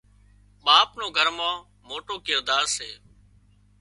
[0.65, 1.57] ٻاپ نو گھر مان
[1.87, 2.89] موٽو ڪردار سي